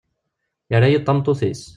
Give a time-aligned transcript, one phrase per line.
[0.71, 1.61] Yerra-iyi d tameṭṭut-is.